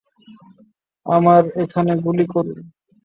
আমার 1.05 1.43
এখানে 1.63 1.91
গুলি 2.05 2.25
করুন! 2.33 2.59